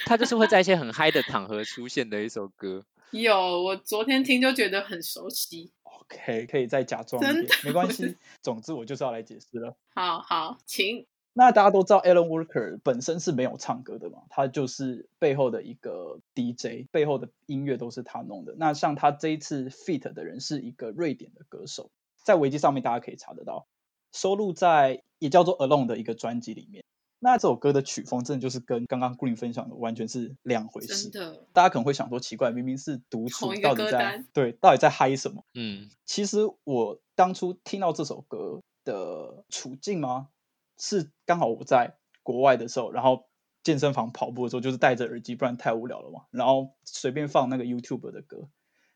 [0.06, 2.86] 他就是会在一些很嗨的场合出现的一首歌。
[3.12, 5.72] 有，我昨天听就觉得很熟悉。
[5.84, 8.16] OK，可以再假装一点，没关系。
[8.42, 9.76] 总之，我就是要来解释了。
[9.94, 11.06] 好好，请。
[11.38, 18.56] 那大家都知道，Alan Walker 本身是没有唱歌的嘛，他就是背后的一个 DJ，背后的音乐都是他弄的。
[18.58, 21.92] 那像他这一次 feat 的人是一个瑞典的歌手，
[22.24, 23.68] 在维基上面大家可以查得到。
[24.14, 26.86] 收录在也叫做《Alone》的一个专辑里面。
[27.20, 31.10] 那这首歌的曲风真的就是跟刚刚 Green 分享的完全是两回事。
[31.10, 35.44] 真的，大家可能会想说奇怪，明明是独处，到底在对，到底在嗨什么？
[35.54, 40.30] 嗯，其实我当初听到这首歌的处境吗？
[40.78, 43.26] 是刚好我在国外的时候，然后
[43.64, 46.26] 健身房跑步的时候，就是戴着耳机，不然太无聊了嘛。
[46.32, 48.50] 然后随便放那个 YouTube 的歌，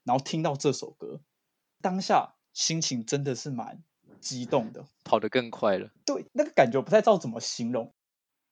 [0.03, 1.21] 然后听到这首歌，
[1.81, 3.81] 当下心情真的是蛮。
[4.19, 5.91] 激动的，跑得更快了。
[6.05, 7.93] 对，那个感觉我不太知道怎么形容。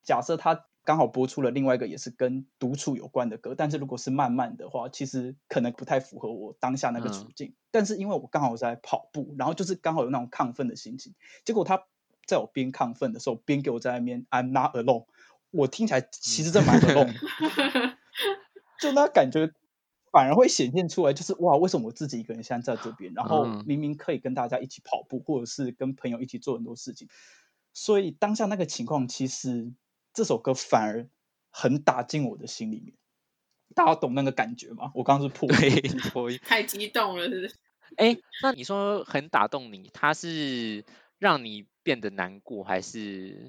[0.08, 7.48] 假设他刚好播出了另外一个也是跟独处有关的歌，但是如果是慢慢的话，其实可能不太符合我当下那个处境。
[7.48, 11.84] 嗯、但是因为我刚好在跑步，然后就是刚好有那种亢奋的心情，结果他
[12.26, 15.04] 在我边亢奋的时候，边给我在那边 I'm not alone，
[15.50, 17.14] 我听起来其实这蛮 alone，
[18.80, 19.52] 就那感觉。
[20.10, 23.12] 反而会显现出来，就是哇，为什么我自己一个人现在在这边？
[23.12, 27.08] 然后明明可以跟大家一起跑步，或者是跟朋友一起做很多事情。
[27.74, 29.70] 所以当下那个情况，其实
[30.18, 31.08] 这首歌反而
[31.48, 32.92] 很打进我的心里面。
[33.76, 34.90] 大家懂那个感觉吗？
[34.96, 35.32] 我刚刚是
[36.10, 37.54] 破音，太激动了，是不是？
[37.96, 40.84] 哎，那你说很打动你，它是
[41.20, 43.48] 让你变得难过，还是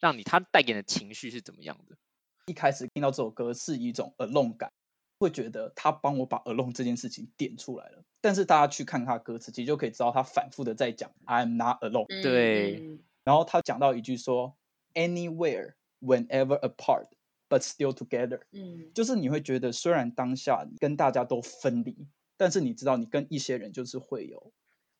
[0.00, 1.96] 让你它带给你的情绪是怎么样的？
[2.44, 4.70] 一开始听到这首歌是一种 alone 感。
[5.18, 12.22] 会觉得他帮我把 alone 这件事情点出来了，但是大家去看他歌词，其实就可以知道他反复的在讲 I'm not alone。
[12.22, 14.56] 对，然后他讲到一句说
[14.94, 17.06] Anywhere, whenever apart,
[17.48, 18.40] but still together。
[18.50, 24.52] 嗯，就是你会觉得虽然当下跟大家都分离，但是你知道你跟一些人就是会有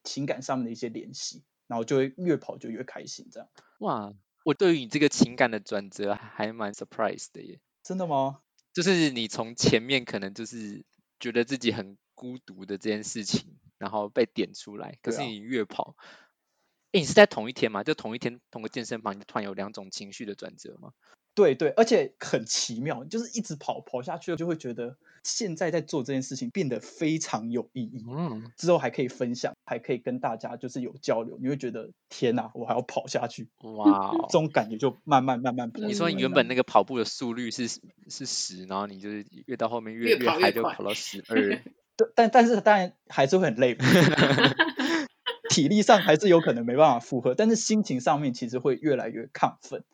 [0.04, 3.48] 情感上面的一些联系，然后就会越跑就越开心这样。
[3.80, 7.60] 哇，我对于你这个情感的转折还蛮 surprise 的耶。
[7.82, 8.40] 真的吗？
[8.72, 10.84] 就是你从前面可能就是
[11.20, 14.98] 觉得自己很孤独的这件事情，然后被点出来。
[15.02, 15.96] 可是你越跑，
[16.92, 17.82] 你是在同一天吗？
[17.82, 20.90] 就同一天同个健身房，你突然有两种情绪的转折吗？
[21.34, 28.04] 对对，而且很奇妙，就是一直跑跑下去，就会觉得现在在做这件事情变得非常有意义。
[28.06, 33.48] 嗯，之后还可以分享，还可以跟大家就是有交流，你会觉得天哪，我还要跑下去！
[33.62, 35.80] 哇、哦，这种感觉就慢慢慢慢跑。
[35.80, 37.66] 你说你原本那个跑步的速率是
[38.08, 41.62] 是十，然后你就是越到后面越越嗨就跑到十二。
[41.96, 43.76] 对，但但是当然还是会很累，
[45.52, 49.84] 体力上还是有可能没办法负荷，但是心情上面其实会越来越亢奋。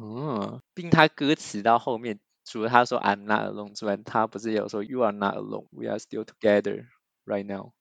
[0.00, 6.86] 嗯，并他歌词到后面，除了他说 "I'm not alone" 之外，他不是有说 "You are not alone, we are still together
[7.26, 7.72] right now."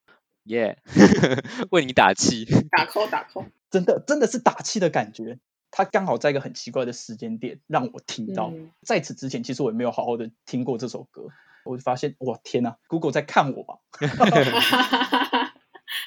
[0.46, 0.78] Yeah，
[1.72, 5.40] 为你打气，打 call 打 call， 真的真的是打气的感觉。
[5.72, 8.52] 他刚好在一个很奇怪的时间点让我听到。
[8.54, 11.30] 嗯、在此之前，其实我也没有好好的听过这首歌，
[11.66, 13.76] 我就发现哇天哪，Google 在看我吧？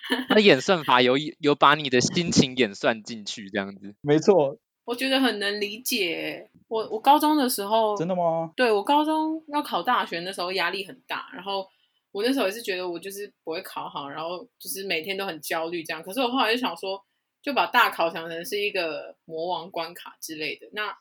[0.28, 3.94] 他的演算法有有把你的心情演算进去，这样子。
[4.00, 4.58] 没错。
[4.84, 6.48] 我觉得很能理解。
[6.68, 8.52] 我我高中的时候，真的吗？
[8.54, 11.68] 对，我高中要考大学的时候压力很大，然后
[12.12, 16.00] 我那时候也是觉得我就是不会考好，然后就是每天都很焦虑这样。
[16.00, 17.04] 可是我后来就想说，
[17.42, 20.68] 就把大考想成是一个魔王关卡之类的。
[20.72, 20.96] 那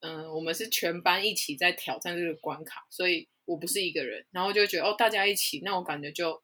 [0.00, 4.26] 嗯，我们是全班一起在挑战这个关卡，所以我不是一个人。
[4.32, 6.42] 然后就觉得哦，大家一起，那我感觉就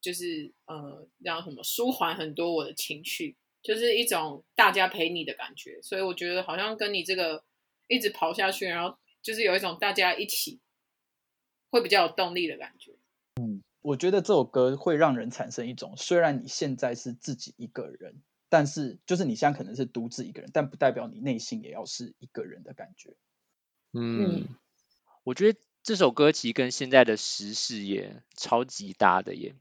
[0.00, 3.36] 就是呃，让什么舒缓很多我的情绪。
[3.62, 7.44] 就是一种大家陪你的感觉，所以我觉得好像跟你这个
[7.88, 10.60] 一直跑下去，然后就是有一种大家一起
[11.68, 12.92] 会比较有动力的感觉。
[13.38, 23.14] 嗯，我觉得这首歌会让人产生一种，虽然你现在是自己一个人，但是就是你现在可能是独自一个人，但不代表你内心也要是一个人的感觉。
[23.92, 24.48] 嗯，
[25.22, 29.54] 我觉得这首歌其实跟现在的时事也超级搭的耶，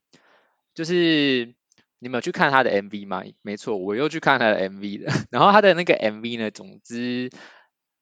[0.80, 1.54] 就是。
[2.02, 3.24] 你们有去看他的 MV 吗？
[3.42, 5.12] 没错，我又去看他的 MV 了。
[5.32, 7.30] 然后他的那个 MV 呢，总之，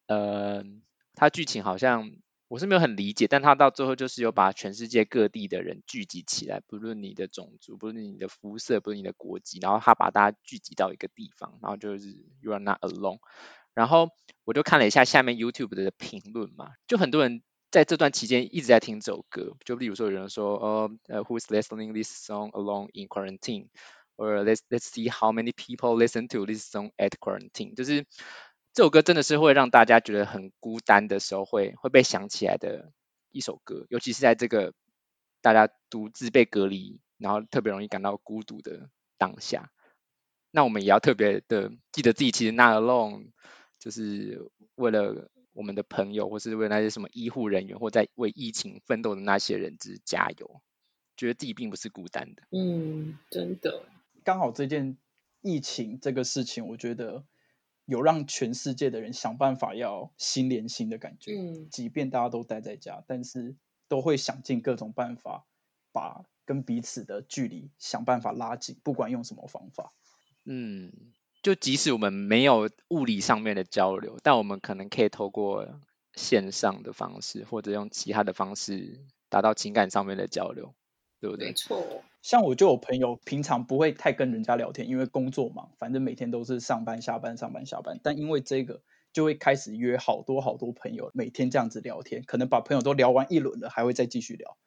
[0.05, 0.63] 呃，
[1.15, 2.11] 他剧情好像
[2.47, 12.07] 我是没有很理解，但他到最后就是有把全世界各地的人聚集起来，不论你的种族，不论你的肤色，不论你的国籍，然后他把大家聚集到一个地方，然后就是
[12.43, 13.17] You are not alone。
[13.73, 14.11] 然后
[14.45, 17.41] 我就看了一下下面 YouTube 的评论嘛，就很多人。
[17.69, 20.55] 在这段期间一直在听这首歌，就比如说有人说，
[21.07, 26.73] 呃、，Who's listening this song alone in quarantine？or let's let's see how many people listen to this
[26.73, 27.75] song at quarantine。
[27.75, 28.05] 就是
[28.73, 32.93] 这首歌真的是会让大家觉得很孤单的时候会会被想起来的
[33.31, 34.73] 一首歌，尤其是在这个
[35.41, 39.71] 大家独自被隔离，然后特别容易感到孤独的当下。
[40.51, 43.31] 那我们也要特别的记得自己其实 not alone，
[43.77, 45.29] 就是为了。
[45.57, 50.61] 我们的朋友，或是为那些什么医护人员，或在为疫情奋斗的那些人，之加油，
[51.15, 52.43] 觉得自己并不是孤单的。
[52.51, 53.89] 嗯，真的。
[54.23, 54.97] 刚好这件
[55.41, 57.25] 疫情这个事情，我觉得
[57.85, 61.33] 有让全世界的人想办法要心连心的感觉。
[61.35, 63.55] 嗯，即便大家都待在家，但是
[63.87, 65.47] 都会想尽各种办法，
[65.91, 69.91] 把跟彼此的距离想办法拉近，不管用什么方法。
[70.45, 70.93] 嗯。
[71.47, 75.79] 就即使我们没有物理上面的交流，但我们可能可以透过
[76.13, 80.75] 线上的方式，或者用其他的方式达到情感上面的交流，
[81.21, 81.47] 对不对？
[81.47, 82.03] 没错。
[82.21, 87.97] 像我就有朋友，平常不会太跟人家聊天，因为工作忙，反正每天都是上班下班上班下班。
[88.03, 88.81] 但因为这个，
[89.13, 94.57] 就会开始约好多好多朋友，每天这样子聊天，可能把朋友都聊完一轮了，还会再继续聊，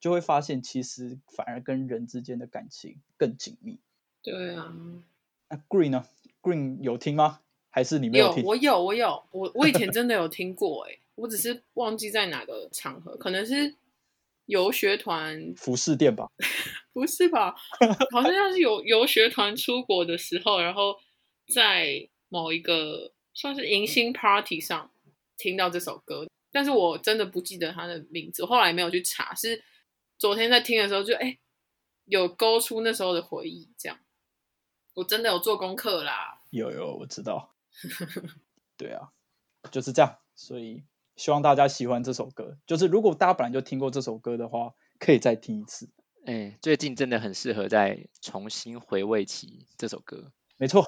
[0.00, 3.78] 就会发现其实反而跟人之间的感情更紧密。
[4.22, 4.74] 对啊。
[5.48, 6.04] 那 Green 呢
[6.42, 7.40] ？Green 有听吗？
[7.70, 8.42] 还是你没有听？
[8.42, 13.76] 有，我有，我有，我我以前真的有听过，哎，我只是忘记在哪个场合，可能是
[14.46, 16.26] 游学团服饰店吧？
[16.94, 17.54] 不是吧？
[18.10, 20.96] 好像像是游游学团出国的时候，然后
[21.52, 24.90] 在某一个算是迎新 party 上
[25.36, 29.62] 听到这首歌，但是我真的不记得他的名字，我后来没有去查，是
[30.16, 31.36] 昨天在听的时候就哎
[32.06, 33.98] 有勾出那时候的回忆，这样。
[34.96, 37.50] 我真的有做功课啦，有有，我知道。
[38.78, 39.10] 对啊，
[39.70, 40.16] 就是这样。
[40.34, 40.84] 所以
[41.16, 42.56] 希望大家喜欢这首歌。
[42.66, 45.90] 就是如果大家本来就听过这首歌的话，可以再听一次。
[46.24, 50.32] 哎、欸，最近真的很适合再重新回味起这首歌。
[50.56, 50.86] 没错。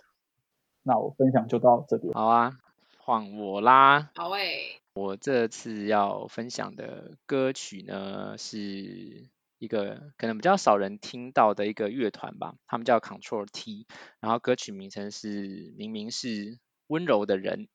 [0.82, 2.14] 那我分享就到这边。
[2.14, 2.58] 好啊，
[2.96, 4.10] 换我啦。
[4.14, 4.80] 好诶、欸。
[4.94, 9.28] 我这次要分享的歌曲呢是。
[9.58, 13.86] 一个可能比较少人听到的一个乐团吧，他们叫 Control T，
[14.20, 17.68] 然后歌曲名称是明明是温柔的人。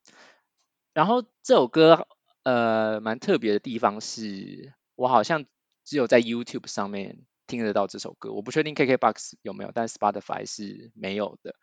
[0.93, 2.07] 然后这首歌
[2.43, 5.45] 呃蛮特别的地方是，我好像
[5.83, 11.55] 只有在 YouTube 上面听得到这首歌，我不确定 KKBOX 有没有，但 Spotify 是没有的。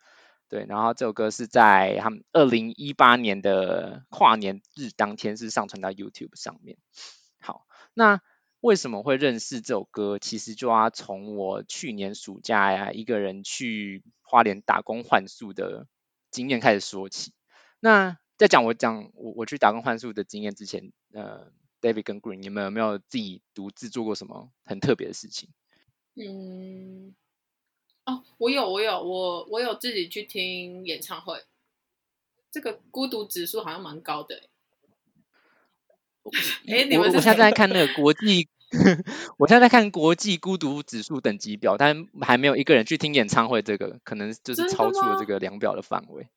[0.49, 6.77] 对，然后这首歌是在他们二零一八年的跨年日当天是上传到 YouTube 上面。
[7.39, 8.21] 好，那
[8.61, 10.17] 为什么会认识这首歌？
[10.19, 15.87] 其实就要从我去年暑假呀，一个人去花莲打工换宿的
[16.29, 17.33] 经验开始说起。
[17.79, 25.49] 那在讲我讲我我去打工换宿的经验之前，呃，David 跟 Green，你们有没有自己独自做过什么很特别的事情？
[26.15, 27.15] 嗯。
[28.03, 31.43] 哦，我有，我有，我我有自己去听演唱会，
[32.51, 34.41] 这个孤独指数好像蛮高的。
[36.67, 38.49] 哎，你们我，我现在在看那个国际，
[39.37, 46.27] 我现在在看国际孤独指数等级表，但还没有一个人去听演唱会，这个可能就是超出了这个量表的范围。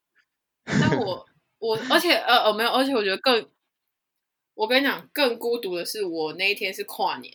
[0.65, 1.27] 但 我
[1.59, 3.49] 我而且呃呃没有，而且我觉得更，
[4.55, 7.35] 我跟你讲，更孤独的是我那一天是跨年，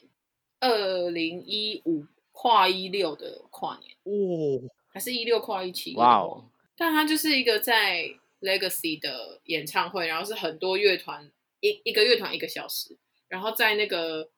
[0.60, 2.06] 二零一五。
[2.32, 5.94] 跨一六的跨年哦，还是一六跨一七？
[5.98, 6.50] 哇哦！
[6.78, 8.06] 但它就是一个在
[8.40, 14.30] Legacy 的演唱会，然后是很多乐团一一个乐团一个小时，然后在那个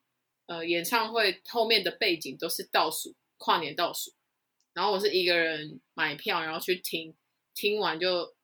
[0.51, 4.11] 呃演唱会后面的背景都是倒数跨年倒数，
[4.73, 7.15] 然后我是一个人买票，然后去听，
[7.55, 8.35] 听完就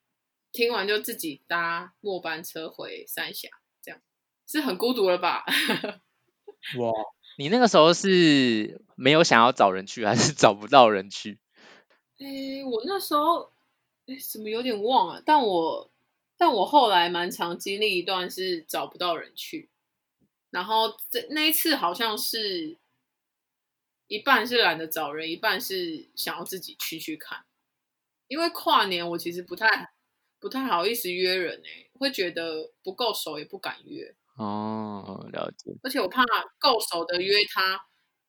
[0.54, 3.50] 听完就自己搭末班车回三峡，
[3.82, 4.00] 这样
[4.48, 5.44] 是很孤独了吧？
[6.80, 6.94] 哇！
[7.38, 11.40] 你那个时候是没有想要找人去，还是找不到人去？
[12.20, 13.52] 诶，我那时候
[14.06, 15.22] 哎，怎么有点忘了？
[15.26, 15.92] 但我
[16.38, 19.70] 但我后来蛮常经历一段是找不到人去，
[20.50, 22.78] 然后这那一次好像是
[24.08, 27.46] 一半是懒得找人，一半是想要自己去去看。
[28.28, 29.94] 因为跨年我其实不太
[30.40, 34.14] 不太好意思约人诶，会觉得不够熟，也不敢约。
[34.38, 35.72] 哦，了解。
[35.82, 36.24] 而且我怕
[36.60, 37.80] 够熟的约他，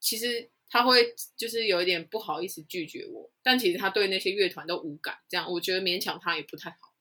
[0.01, 6.95] 其实他会就是有一点不好意思拒绝我，但其实他对那些乐团都无感，这样我觉得勉强他也不太好，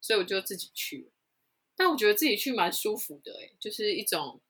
[0.00, 1.10] 所以我就自己去。
[1.76, 4.40] 但我觉得自己去蛮舒服的，哎，就是一种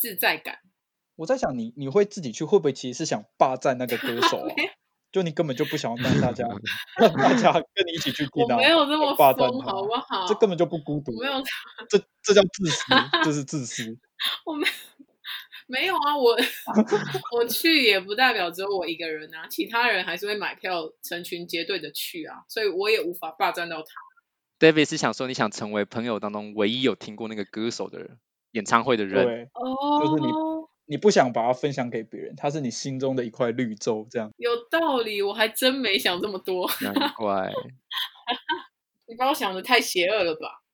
[0.00, 0.60] 自在感。
[1.16, 4.54] 我在想你，你你会自己去，会不会其实是想霸占那个歌手啊？
[5.12, 6.46] 就你根本就不想要让大家
[6.96, 8.54] 让大家跟你一起去听啊！
[8.54, 10.26] 我没有这么霸占，好不好？
[10.26, 11.42] 这根本就不孤独，没有，
[11.90, 12.84] 这这叫自私，
[13.24, 13.98] 这是自私。
[14.46, 14.66] 我没
[15.66, 16.36] 没有啊，我
[17.36, 23.88] 我去也不代表只有我一个人啊，其他人还是会买票成群结队的去啊，所以我也无法霸占到他。
[24.58, 28.16] David 是想说，你想成为朋友当中唯一有听过那个歌手的
[28.52, 30.28] 演唱会的人，对，哦，就是你。
[30.86, 35.22] 你不想把它分享给别人，它是你心中的一块绿洲，这样有道理。
[35.22, 37.48] 我还真没想这么多，难怪
[39.06, 40.64] 你把我想的太邪恶了吧？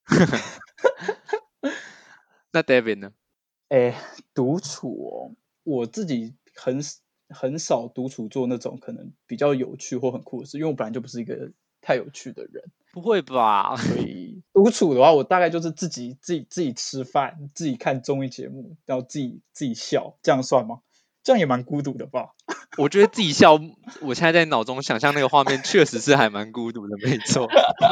[2.51, 3.13] 那 David 呢？
[3.69, 3.95] 哎，
[4.33, 6.81] 独处哦，我自己很
[7.29, 11.53] 很少独处做那种可能比较有趣或很酷的事，因为我本来就不是一个
[11.87, 12.65] 太有趣的人。
[12.93, 13.77] 不会吧？
[13.79, 20.81] 所以独处的话，我大概就是自己自己自己吃饭，自己看综艺节目，然后自己自己笑，这样算吗？
[21.23, 22.31] 这样也蛮孤独的吧？
[22.79, 23.61] 我觉得自己笑，
[24.01, 27.49] 我现在在脑中想象那个画面，确实是还蛮孤独的，没错。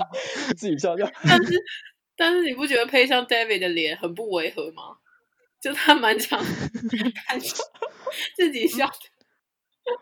[0.57, 1.63] 自己笑，笑，但是
[2.17, 4.97] 但是你不觉得配上 David 的脸很不违和吗？
[5.61, 7.39] 就他蛮常看
[8.37, 8.93] 自己笑的。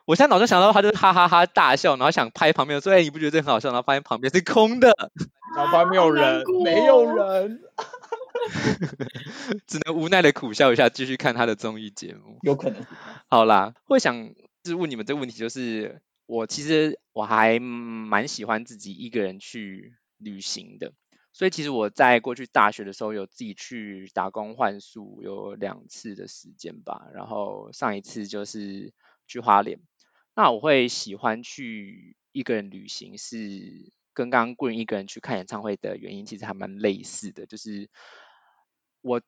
[0.05, 4.93] 我现在脑中想到他就是哈哈哈大笑，然后想拍旁边说：“哎，你不觉得这很好笑？”然后发现旁边是空的，
[5.57, 7.61] 然后旁边没有人，没有人，
[9.67, 12.39] 只能无奈的苦笑一下，继续看他的综艺节目。
[12.43, 12.85] 有可能。
[13.29, 20.93] 好啦，会想就是问你们这个问题，就是我其实我还蛮喜欢自己一个人去旅行的，
[21.33, 27.07] 所以其实我在过去大学的时候有自己去打工换宿，有两次的时间吧。
[27.15, 28.93] 然后上一次就是。
[29.33, 29.81] 去花莲，
[30.37, 37.47] 那我会喜欢去一个人旅行，是跟刚刚 Green 一个人去看演唱会的原因，其实还蛮类似的。
[37.47, 37.89] 就是
[39.01, 39.23] 我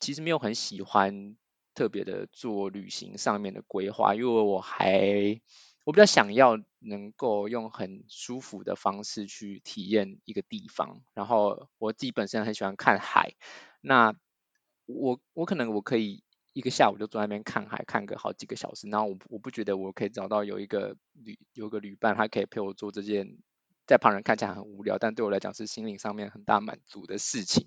[0.00, 1.36] 其实没有很喜欢
[1.72, 5.40] 特别的做旅行上面的规划，因为我还
[5.84, 11.00] 我比较想要能够用很舒服的方式去体验一个地方。
[11.14, 13.34] 然后我自己本身很喜欢看海，
[13.80, 14.16] 那
[14.86, 16.23] 我我可能我可以。
[16.54, 23.36] 一个下午就坐在那边看海，看个好几个小时，然后我我不觉得我可以找到有一个旅有个旅伴，他可以陪我做这件
[23.86, 27.66] 在旁人看起来很无聊，但对我来讲是心灵上面很大满足的事情。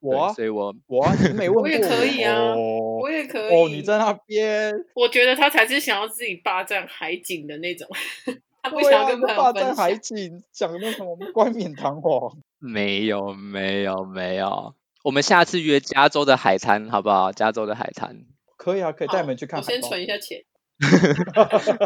[0.00, 1.06] 我，所以我我
[1.36, 3.54] 没问过，我也可以啊，哦、我也可以。
[3.54, 7.86] 哦，你在那边，我觉得他才是想要自己霸占海景的那种，
[8.62, 9.44] 他不想要跟朋友分享。
[9.44, 12.36] 霸占海景，讲那什么冠冕堂皇？
[12.58, 14.74] 没有没有没有。
[15.04, 17.30] 我们下次约加州的海滩，好不好？
[17.32, 18.24] 加州的海滩
[18.62, 19.58] 可以啊，可以带你们去看。
[19.58, 20.44] 我先存一下钱。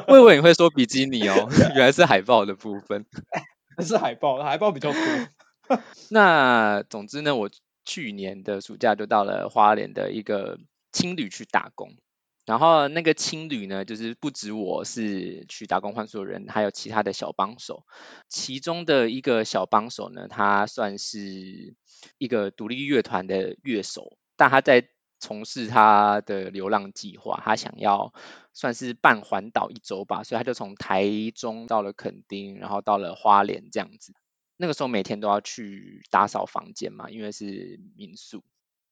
[0.08, 3.06] 我 以为你会说比基尼哦， 原来是海报的部分。
[3.80, 5.78] 是海报，海报比较多。
[6.10, 7.48] 那总之呢，我
[7.86, 10.58] 去年的暑假就到了花莲的一个
[10.92, 11.96] 青旅去打工。
[12.44, 17.84] 然后那个青旅呢，就是不止我是去打工换宿的人，还有其他的小帮手。
[18.28, 21.74] 其中的一个小帮手呢，他算是
[22.18, 24.88] 一个独立乐团的乐手，但他在
[25.18, 28.12] 从事他的流浪计划，他想要
[28.52, 31.04] 算是半环岛一周吧，所以他就从台
[31.34, 34.14] 中到了垦丁，然后到了花莲这样子。
[34.56, 38.42] 那个时候每天都要去打扫房间嘛，因为是民宿。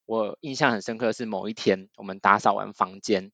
[0.07, 3.33] 我印象很深刻的是某一天，我们打扫完房间，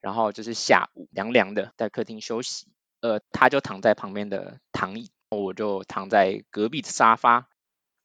[0.00, 2.68] 然后就是下午凉凉的，在客厅休息，
[3.00, 7.48] 呃，他就躺在旁边的躺椅，我就躺在隔壁的沙发。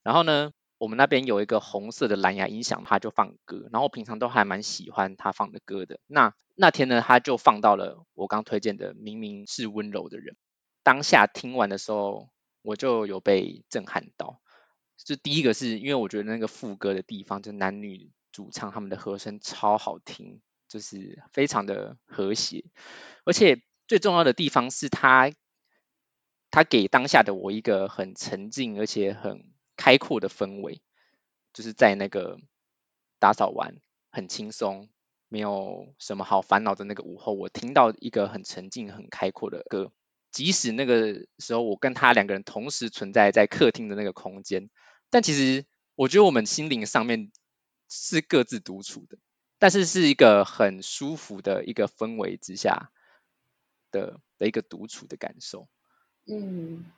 [0.02, 6.00] 然后呢，我们那边有一个红色的蓝牙音响，他就放歌，然后我平常都还蛮喜欢他放的歌的。
[6.08, 10.36] 那那天呢，他就放到了我刚推荐的《明明是温柔的人》。
[10.84, 12.30] 当下听完的时候，
[12.62, 14.42] 我就有被震撼到。
[14.98, 22.66] 就第一个是因为我觉得那个副歌的地方，就男女主唱他们的和声超好听，就是非常的和谐，
[23.24, 25.32] 而且最重要的地方是他，
[26.50, 29.44] 他给当下的我一个很沉静而且很
[29.78, 30.82] 开阔的氛围，
[31.54, 32.38] 就是在那个
[33.20, 33.78] 打扫完
[34.10, 34.90] 很轻松，
[35.30, 39.94] 没有什么好烦恼的那个午后，我听到一个很沉静很开阔的歌，
[40.32, 44.70] 即使那个时候我跟他两个人同时存在在客厅的那个空间。
[45.10, 45.66] 但其实，
[45.96, 47.32] 我觉得我们心灵上面
[47.88, 49.18] 是各自独处的，
[49.58, 52.92] 但是是一个很舒服的一个氛围之下
[53.92, 55.70] 的的一个独处的感受。
[56.26, 56.92] 嗯，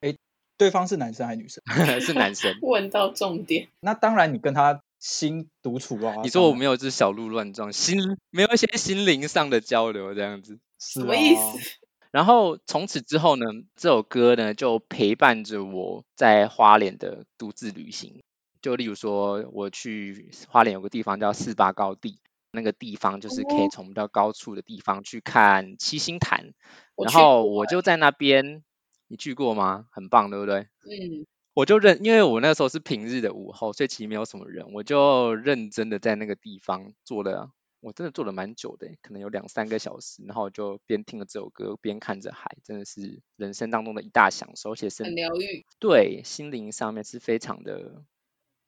[0.00, 0.14] 哎，
[0.58, 1.62] 对方是男生还是女生？
[2.02, 2.54] 是男生。
[2.60, 3.68] 问到重点。
[3.80, 6.16] 那当然，你跟他心独处啊。
[6.22, 7.98] 你说我没有，就是小鹿乱撞，心
[8.30, 10.58] 没有一些心灵上的交流，这样子。
[10.78, 11.78] 什么意思？
[12.10, 13.44] 然后从此之后呢，
[13.76, 18.20] 这首歌呢就陪伴着我在花莲的独自旅行。
[18.60, 22.18] 就例如说，我去花莲有个地方叫四八高地，
[22.50, 26.54] 那个地方就是可以从比较高处的地方去看七星潭。
[26.96, 28.64] 然后我就在那边，
[29.08, 29.88] 你去过吗？
[29.90, 30.60] 很棒，对不对？
[30.60, 31.26] 嗯。
[31.54, 37.50] 我就认，因为我那时候是平日的午后，所以其实没有什么人，我就认真的在那个地方坐了。
[37.80, 48.04] 我真的坐了蛮久的，可能有两三个小时，然后就边听了这首歌，边看着海，真的是人生当中的一大享受，而且是很疗愈，对，心灵上面是非常的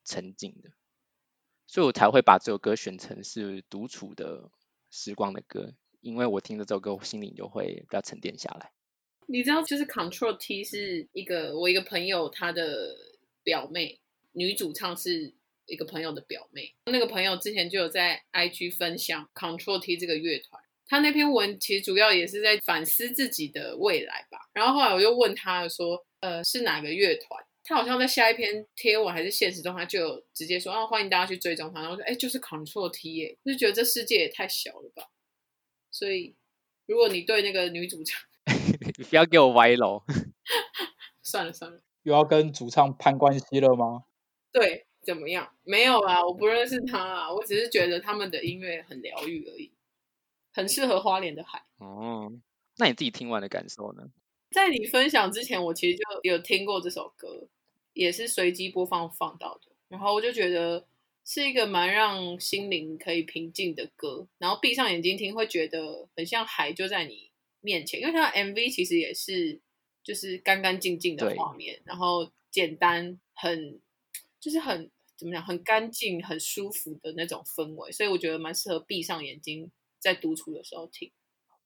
[0.05, 0.70] 沉静的，
[1.66, 4.51] 所以我才会把这首歌选成是独处的
[4.91, 8.70] 时光的歌，因为我听了这首歌，我心灵就会比较沉淀下来。
[9.31, 12.97] 你知道，就是 Control T 是一个我一个朋友他的
[13.43, 14.01] 表妹，
[14.33, 15.35] 女主唱是。
[15.66, 24.39] 一个朋友的表妹，那个朋友之前就有在 IG 分享 Control T 这个乐团，他那篇文其实主要也是在反思自己的未来吧。
[24.53, 27.41] 然后后来我又问他说，呃，是哪个乐团？
[27.62, 31.83] 他好像在下一篇贴文还是现实中，他就直接说，啊，欢迎大家去追踪他。
[31.83, 35.05] 然后说，哎，就是 Control T 耶，就觉得这世界也太小了吧。
[35.93, 36.35] 所以，
[36.87, 38.20] 如果你对那个女主唱，
[38.81, 40.03] 你不要给我歪楼。
[41.22, 44.05] 算了算了，又要跟主唱攀关系了吗？
[44.53, 44.87] 对。
[45.03, 45.51] 怎么样？
[45.62, 49.72] 没有啊，我不认识他啊，我只是觉得他们的音乐很疗愈而已，
[50.53, 51.64] 很适合花莲的海。
[51.78, 52.31] 哦，
[52.76, 54.11] 那你自己听完的感受呢？
[54.51, 57.49] 在你分享之前，我其实就有听过这首歌，
[57.95, 60.87] 也是随机播放放到的，然后我就觉得
[61.24, 67.30] 是一个蛮让心灵可以平静的歌，然后闭上眼睛听，会觉得很像海就在你
[67.61, 69.61] 面前，因为他的 MV 其实也是
[70.03, 73.81] 就是干干净净的画面，然后简单很。
[74.43, 81.13] 就是很怎么讲，很干净、很舒服的那种氛围，所以我觉得蛮适合闭上眼睛在独处的时候听。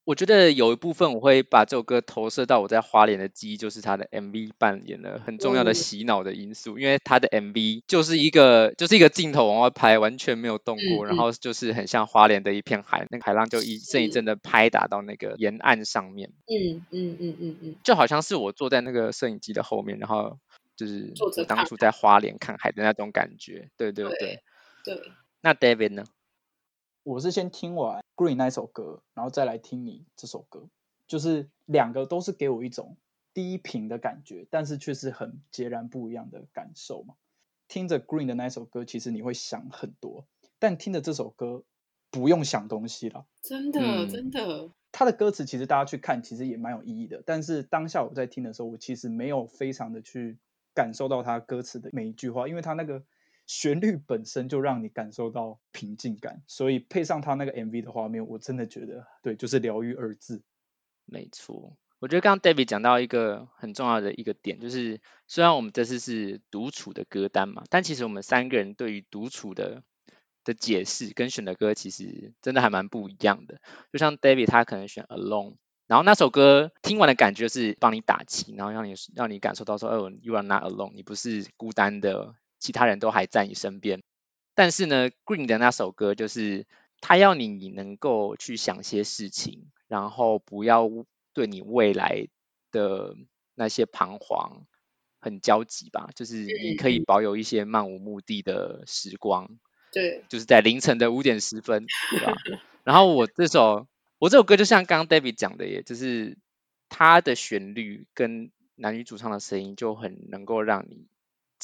[0.04, 16.30] 我觉得有一部分我会把这首歌投射到我在花莲的记忆，就是他的 MV 扮演了很重要的洗脑的因素，嗯、因为他的 MV 就是一个就是一个镜头往外拍，完全没有动过，嗯、然后就是很像花莲的一片海，那个海浪就一阵一阵的拍打到那个沿岸上面。
[16.46, 20.38] 嗯嗯嗯嗯嗯，就好像是我坐在那个摄影机的后面，然后。
[20.76, 21.14] 就是
[21.46, 24.42] 当初在花莲看海的那种感觉，对对对对。
[24.84, 25.00] 对，
[25.40, 26.04] 那 David 呢？
[27.04, 30.70] 我是先听完 Green 那首歌，然后再来听你这首歌，
[31.06, 32.96] 就是两个都是给我一种
[33.34, 37.14] 低频的感觉，但是却是很截然不一样的感受嘛。
[37.68, 40.26] 听着 Green 的那首歌，其实你会想很多，
[40.58, 41.64] 但听着这首歌
[42.10, 43.26] 不用想东西了。
[43.42, 44.70] 真的，嗯、真的。
[44.90, 47.22] 他的歌词其实大家去看，其实也蛮有意义的。
[47.26, 50.38] 但是当下我在听的时候，我其实没有非常的去。
[50.76, 53.04] 感受到他歌词的每一句话，因为他那个
[53.46, 60.42] 旋律本身就让你感受到平静感，所以配上他那个 MV 的画面，我真的觉得对，就是疗愈二字。
[61.06, 69.82] 没错，我觉得刚刚 David 讲到一个很重要的一个点，就是虽然我们这次是独处的歌单嘛，但其实我们三个人对于独处的
[70.44, 73.60] 的解释跟选的歌其实真的还蛮不一样的。
[73.92, 82.34] 就像 David 他可能选 Alone，然后那首歌听完的感觉是帮你打气，然后让你让你感受到说，哦，You are not alone，你不是孤单的，
[82.64, 84.02] 其他人都还在你身边。
[84.54, 86.66] 但是呢，Green 的那首歌就是
[87.00, 90.90] 他要你能够去想些事情，然后不要。
[91.36, 92.28] 对你未来
[92.70, 93.16] 的
[93.56, 94.68] 那些彷徨
[95.18, 99.50] 很焦急吧，就是你可以保有一些漫无目的的时光，
[99.90, 102.32] 对，就是在凌晨的五点十分，对吧？
[102.84, 103.88] 然后我这首
[104.20, 106.38] 我这首歌就像刚刚 David 讲的，也就是
[106.88, 111.08] 它的旋律跟男女主唱的声音就很能够让你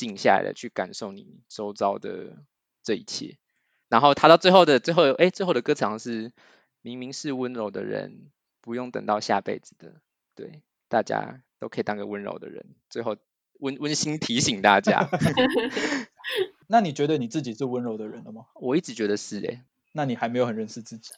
[0.01, 2.39] 静下来的去感受你周遭的
[2.83, 3.37] 这一切。
[3.89, 6.33] 然后他到最后的最后，哎，最后的歌词是
[6.83, 8.31] 明明是温柔的人。
[8.63, 10.03] 不用等到下辈子的，
[10.35, 12.67] 对，大家都可以当个温柔的人。
[12.91, 13.17] 最后
[13.59, 15.09] 温温馨提醒大家，
[16.69, 18.45] 那你觉得你自己是温柔的人了吗？
[18.57, 21.11] 我一直觉得是哎、欸，那你还没有很认识自己。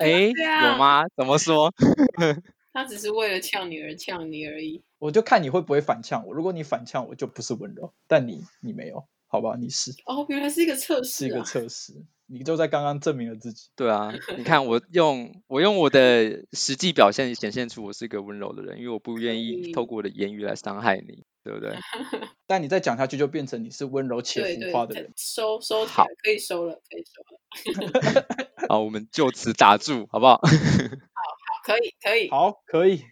[0.00, 1.04] 哎、啊，有吗？
[1.16, 1.72] 怎么说？
[2.74, 4.82] 他只是为了呛你而呛你而已。
[5.02, 6.32] 我就看你会不会反呛我。
[6.32, 7.92] 如果你反呛我，就不是温柔。
[8.06, 9.56] 但你你没有，好吧？
[9.58, 9.90] 你是。
[10.06, 11.92] 哦，原来是一个测试、啊，是一个测试。
[12.26, 13.68] 你就在刚刚证明了自己。
[13.74, 21.76] 对啊，你看我用我用我的实际表现显现出我是一个温柔的人，因为我不愿意透过我的言语来伤害你，对不对？
[22.46, 25.02] 但你再讲下去，就变成你是温柔且浮夸的人。
[25.06, 27.22] 对对收收好，可以收了，可以收
[28.14, 28.26] 了。
[28.70, 30.36] 好，我们就此打住，好不好？
[30.46, 32.30] 好好，可以可以。
[32.30, 33.02] 好，可以。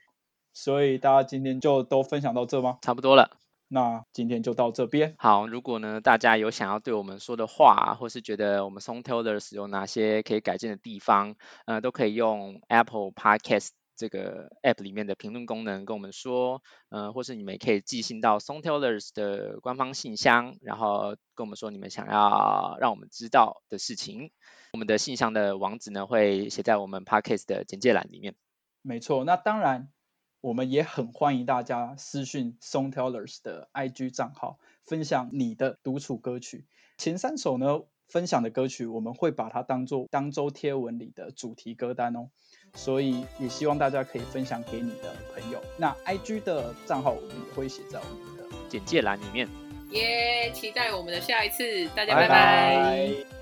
[0.62, 2.76] 所以大家今天就都分享到这吗？
[2.82, 3.38] 差不多了。
[3.68, 5.14] 那今天就到这边。
[5.16, 11.34] 好，如果呢大家有想要对我们说的话，或是觉得我们 Songtellers 有哪些可以改进的地方，
[11.64, 24.30] 呃，都可以用 Apple Podcast 这个 App 里面的评论功能跟我们说，呃，或是你们也可以寄信到 Songtellers 的官方信箱，然后跟我们说你们想要让我们知道的事情。
[24.74, 28.34] 我们的信箱的网址呢会写在我们 Podcast 的简介栏里面。
[28.82, 29.88] 没错，那当然。
[30.40, 36.64] 我们也很欢迎大家私讯 Songtellers 的 IG 账号，分享你的独处歌曲。
[36.96, 42.30] 前三首呢，分享的歌曲，我们会把它当做当周贴文里的主题歌单哦。
[42.74, 45.60] 所以也希望大家可以分享给你的朋友。
[45.76, 49.48] 那 IG 的账号我们也会写在我们的简介栏里面。
[49.90, 52.28] 耶，期待我们的下一次，大家拜拜。
[52.28, 52.76] 拜
[53.24, 53.39] 拜。